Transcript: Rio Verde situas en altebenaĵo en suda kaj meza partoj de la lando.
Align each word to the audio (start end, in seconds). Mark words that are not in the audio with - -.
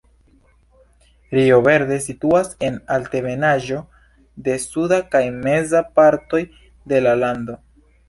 Rio 1.35 1.59
Verde 1.67 1.97
situas 2.05 2.49
en 2.69 2.81
altebenaĵo 2.97 3.79
en 4.55 4.61
suda 4.67 5.03
kaj 5.15 5.25
meza 5.39 5.87
partoj 6.01 6.45
de 6.95 7.09
la 7.09 7.19
lando. 7.25 7.65